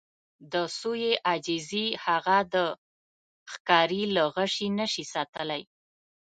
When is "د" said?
0.51-0.53, 2.53-2.55